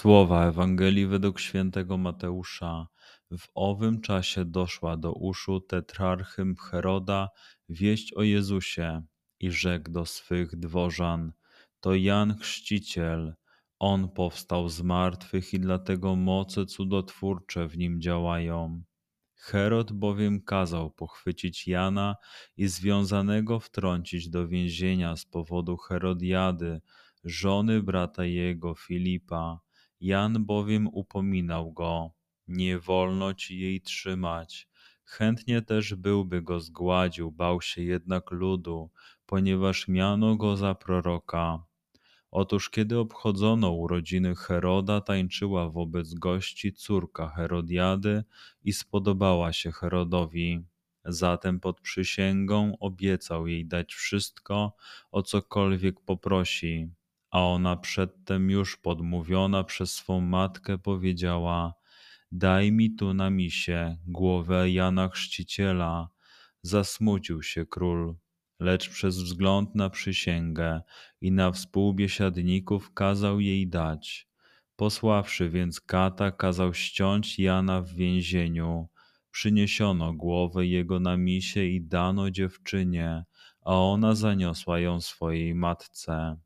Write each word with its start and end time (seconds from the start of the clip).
Słowa 0.00 0.46
Ewangelii 0.46 1.06
według 1.06 1.40
świętego 1.40 1.96
Mateusza. 1.96 2.86
W 3.38 3.48
owym 3.54 4.00
czasie 4.00 4.44
doszła 4.44 4.96
do 4.96 5.12
uszu 5.12 5.60
tetrarchy 5.60 6.44
Heroda 6.70 7.28
wieść 7.68 8.14
o 8.14 8.22
Jezusie 8.22 9.02
i 9.40 9.50
rzekł 9.50 9.90
do 9.90 10.06
swych 10.06 10.56
dworzan: 10.56 11.32
To 11.80 11.94
Jan 11.94 12.38
Chrzciciel. 12.38 13.34
On 13.78 14.08
powstał 14.08 14.68
z 14.68 14.82
martwych 14.82 15.54
i 15.54 15.60
dlatego 15.60 16.16
moce 16.16 16.66
cudotwórcze 16.66 17.68
w 17.68 17.78
nim 17.78 18.00
działają. 18.00 18.82
Herod 19.36 19.92
bowiem 19.92 20.42
kazał 20.42 20.90
pochwycić 20.90 21.68
Jana 21.68 22.16
i 22.56 22.68
związanego 22.68 23.60
wtrącić 23.60 24.28
do 24.28 24.48
więzienia 24.48 25.16
z 25.16 25.24
powodu 25.24 25.76
Herodiady, 25.76 26.80
żony 27.24 27.82
brata 27.82 28.24
jego 28.24 28.74
Filipa. 28.74 29.60
Jan 30.00 30.44
bowiem 30.44 30.88
upominał 30.92 31.72
go, 31.72 32.10
nie 32.48 32.78
wolno 32.78 33.34
ci 33.34 33.58
jej 33.58 33.80
trzymać. 33.80 34.68
Chętnie 35.04 35.62
też 35.62 35.94
byłby 35.94 36.42
go 36.42 36.60
zgładził, 36.60 37.32
bał 37.32 37.60
się 37.60 37.82
jednak 37.82 38.30
ludu, 38.30 38.90
ponieważ 39.26 39.88
miano 39.88 40.36
go 40.36 40.56
za 40.56 40.74
proroka. 40.74 41.64
Otóż 42.30 42.70
kiedy 42.70 42.98
obchodzono 42.98 43.70
urodziny 43.70 44.36
Heroda, 44.36 45.00
tańczyła 45.00 45.70
wobec 45.70 46.14
gości 46.14 46.72
córka 46.72 47.28
Herodiady 47.28 48.24
i 48.64 48.72
spodobała 48.72 49.52
się 49.52 49.72
Herodowi. 49.72 50.60
Zatem 51.04 51.60
pod 51.60 51.80
przysięgą 51.80 52.76
obiecał 52.80 53.46
jej 53.46 53.66
dać 53.66 53.94
wszystko, 53.94 54.76
o 55.10 55.22
cokolwiek 55.22 56.00
poprosi. 56.00 56.90
A 57.30 57.46
ona 57.46 57.76
przedtem 57.76 58.50
już 58.50 58.76
podmówiona 58.76 59.64
przez 59.64 59.94
swą 59.94 60.20
matkę 60.20 60.78
powiedziała: 60.78 61.74
Daj 62.32 62.72
mi 62.72 62.94
tu 62.94 63.14
na 63.14 63.30
misie 63.30 63.96
głowę 64.06 64.70
Jana 64.70 65.08
Chrzciciela. 65.08 66.08
Zasmucił 66.62 67.42
się 67.42 67.66
król, 67.66 68.16
lecz 68.60 68.88
przez 68.88 69.18
wzgląd 69.18 69.74
na 69.74 69.90
przysięgę 69.90 70.80
i 71.20 71.32
na 71.32 71.52
współbiesiadników 71.52 72.94
kazał 72.94 73.40
jej 73.40 73.68
dać. 73.68 74.28
Posławszy 74.76 75.50
więc 75.50 75.80
kata, 75.80 76.30
kazał 76.30 76.74
ściąć 76.74 77.38
Jana 77.38 77.82
w 77.82 77.88
więzieniu. 77.88 78.88
Przyniesiono 79.30 80.14
głowę 80.14 80.66
jego 80.66 81.00
na 81.00 81.16
misie 81.16 81.64
i 81.64 81.82
dano 81.82 82.30
dziewczynie, 82.30 83.24
a 83.60 83.74
ona 83.74 84.14
zaniosła 84.14 84.80
ją 84.80 85.00
swojej 85.00 85.54
matce. 85.54 86.36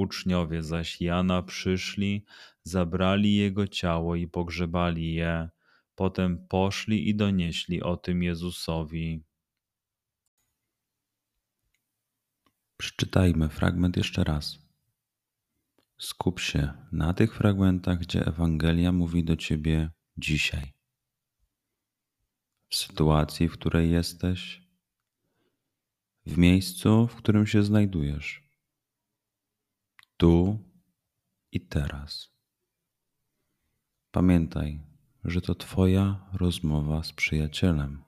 Uczniowie 0.00 0.62
zaś 0.62 1.00
Jana 1.00 1.42
przyszli, 1.42 2.24
zabrali 2.62 3.36
jego 3.36 3.68
ciało 3.68 4.16
i 4.16 4.28
pogrzebali 4.28 5.14
je. 5.14 5.48
Potem 5.94 6.46
poszli 6.48 7.08
i 7.08 7.14
donieśli 7.14 7.82
o 7.82 7.96
tym 7.96 8.22
Jezusowi. 8.22 9.24
Przeczytajmy 12.76 13.48
fragment 13.48 13.96
jeszcze 13.96 14.24
raz. 14.24 14.58
Skup 15.98 16.40
się 16.40 16.72
na 16.92 17.14
tych 17.14 17.34
fragmentach, 17.34 17.98
gdzie 17.98 18.26
Ewangelia 18.26 18.92
mówi 18.92 19.24
do 19.24 19.36
ciebie 19.36 19.90
dzisiaj. 20.16 20.72
W 22.68 22.76
sytuacji, 22.76 23.48
w 23.48 23.52
której 23.52 23.90
jesteś, 23.90 24.62
w 26.26 26.38
miejscu, 26.38 27.06
w 27.06 27.16
którym 27.16 27.46
się 27.46 27.62
znajdujesz 27.62 28.49
tu 30.20 30.58
i 31.52 31.60
teraz. 31.60 32.30
Pamiętaj, 34.10 34.80
że 35.24 35.40
to 35.40 35.54
Twoja 35.54 36.30
rozmowa 36.32 37.02
z 37.02 37.12
przyjacielem. 37.12 38.04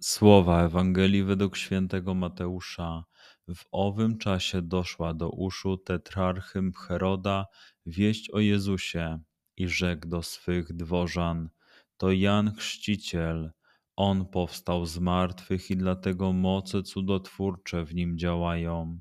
Słowa 0.00 0.62
Ewangelii 0.62 1.24
według 1.24 1.56
świętego 1.56 2.14
Mateusza. 2.14 3.04
W 3.48 3.64
owym 3.72 4.18
czasie 4.18 4.62
doszła 4.62 5.14
do 5.14 5.30
uszu 5.30 5.76
tetrarchy 5.76 6.60
Heroda 6.86 7.46
wieść 7.86 8.30
o 8.30 8.40
Jezusie 8.40 9.18
i 9.56 9.68
rzekł 9.68 10.08
do 10.08 10.22
swych 10.22 10.72
dworzan: 10.72 11.48
To 11.96 12.12
Jan 12.12 12.54
Chrzciciel 12.54 13.52
on 13.96 14.26
powstał 14.26 14.86
z 14.86 14.98
martwych 14.98 15.70
i 15.70 15.76
dlatego 15.76 16.32
moce 16.32 16.82
cudotwórcze 16.82 17.84
w 17.84 17.94
nim 17.94 18.18
działają. 18.18 19.00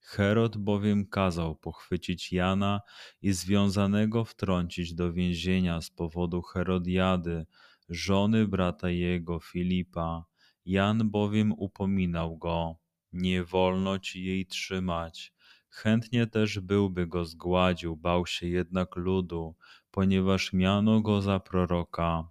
Herod 0.00 0.56
bowiem 0.56 1.06
kazał 1.06 1.56
pochwycić 1.56 2.32
Jana 2.32 2.80
i 3.22 3.32
związanego 3.32 4.24
wtrącić 4.24 4.94
do 4.94 5.12
więzienia 5.12 5.80
z 5.80 5.90
powodu 5.90 6.42
Herodiady, 6.42 7.46
żony 7.88 8.48
brata 8.48 8.90
jego 8.90 9.40
Filipa. 9.40 10.24
Jan 10.64 11.10
bowiem 11.10 11.52
upominał 11.52 12.38
go, 12.38 12.76
nie 13.12 13.44
wolno 13.44 13.98
ci 13.98 14.24
jej 14.24 14.46
trzymać. 14.46 15.32
Chętnie 15.68 16.26
też 16.26 16.60
byłby 16.60 17.06
go 17.06 17.24
zgładził, 17.24 17.96
bał 17.96 18.26
się 18.26 18.48
jednak 18.48 18.96
ludu, 18.96 19.56
ponieważ 19.90 20.52
miano 20.52 21.00
go 21.00 21.22
za 21.22 21.40
proroka. 21.40 22.28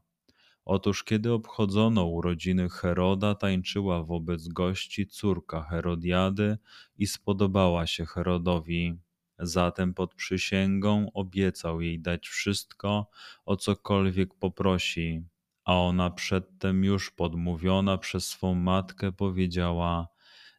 Otóż 0.72 1.04
kiedy 1.04 1.34
obchodzono 1.34 2.06
urodziny 2.06 2.70
Heroda, 2.70 3.36
tańczyła 3.36 4.04
wobec 4.04 4.48
gości 4.48 5.08
córka 5.08 5.64
Herodiady 5.64 6.58
i 6.98 7.08
spodobała 7.08 7.88
się 7.88 8.06
Herodowi. 8.06 9.00
Zatem 9.40 9.94
pod 9.94 10.16
przysięgą 10.16 11.12
obiecał 11.14 11.82
jej 11.82 12.00
dać 12.00 12.28
wszystko, 12.28 13.10
o 13.46 13.58
cokolwiek 13.58 14.36
poprosi. 14.36 15.24
A 15.66 15.76
ona 15.76 16.10
przedtem 16.10 16.84
już 16.84 17.12
podmówiona 17.12 17.98
przez 17.98 18.28
swą 18.28 18.56
matkę 18.56 19.12
powiedziała: 19.12 20.08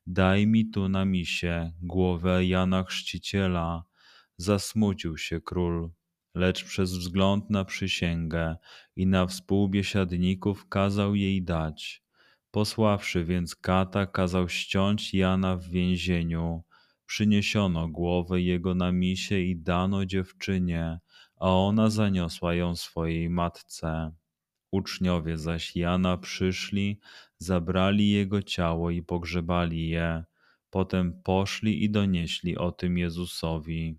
Daj 0.06 0.46
mi 0.46 0.70
tu 0.70 0.88
na 0.88 1.04
misie 1.04 1.72
głowę 1.82 2.46
Jana 2.46 2.84
Chrzciciela. 2.84 3.84
Zasmucił 4.36 5.18
się 5.18 5.40
król 5.40 5.90
lecz 6.34 6.64
przez 6.64 6.92
wzgląd 6.92 7.50
na 7.50 7.64
przysięgę 7.64 8.56
i 8.96 9.06
na 9.06 9.26
współbiesiadników 9.26 10.68
kazał 10.68 11.14
jej 11.14 11.42
dać. 11.42 12.02
Posławszy 12.50 13.24
więc 13.24 13.56
kata, 13.56 14.06
kazał 14.06 14.48
ściąć 14.48 15.14
Jana 15.14 15.56
w 15.56 15.64
więzieniu. 15.64 16.62
Przyniesiono 17.06 17.88
głowę 17.88 18.40
jego 18.40 18.74
na 18.74 18.92
misie 18.92 19.38
i 19.38 19.56
dano 19.56 20.06
dziewczynie, 20.06 20.98
a 21.36 21.50
ona 21.50 21.90
zaniosła 21.90 22.54
ją 22.54 22.76
swojej 22.76 23.30
matce. 23.30 24.12
Uczniowie 24.70 25.38
zaś 25.38 25.76
Jana 25.76 26.16
przyszli, 26.16 27.00
zabrali 27.38 28.10
jego 28.10 28.42
ciało 28.42 28.90
i 28.90 29.02
pogrzebali 29.02 29.88
je. 29.88 30.24
Potem 30.70 31.22
poszli 31.22 31.84
i 31.84 31.90
donieśli 31.90 32.58
o 32.58 32.72
tym 32.72 32.98
Jezusowi. 32.98 33.98